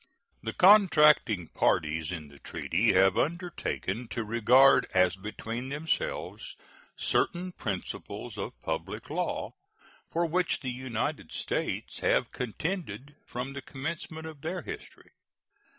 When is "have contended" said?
11.99-13.15